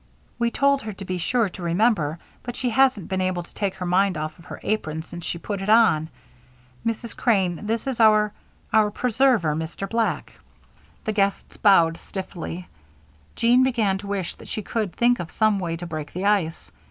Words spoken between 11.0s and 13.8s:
The guests bowed stiffly. Jean